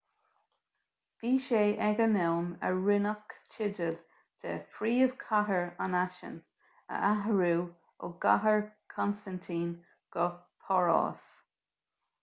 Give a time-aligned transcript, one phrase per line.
[1.23, 3.99] bhí sé ag an am a rinneadh teideal
[4.45, 6.35] de phríomhchathair an fhaisin
[6.97, 7.51] a athrú
[8.07, 9.69] ó chathair chonstaintín
[10.17, 10.27] go
[10.67, 11.31] páras